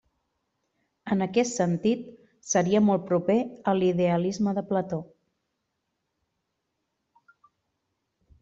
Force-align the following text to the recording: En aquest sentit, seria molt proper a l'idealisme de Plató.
En 1.15 1.19
aquest 1.25 1.57
sentit, 1.59 2.07
seria 2.53 2.81
molt 2.87 3.05
proper 3.11 3.37
a 3.73 3.75
l'idealisme 3.81 4.57
de 4.59 4.65
Plató. 4.73 5.01